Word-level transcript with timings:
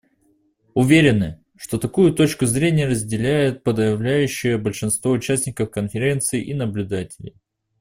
Уверены, 0.73 1.43
что 1.55 1.77
такую 1.77 2.11
точку 2.15 2.47
зрения 2.47 2.87
разделяет 2.87 3.61
подавляющее 3.61 4.57
большинство 4.57 5.11
участников 5.11 5.69
Конференции 5.69 6.41
и 6.43 6.55
наблюдателей. 6.55 7.35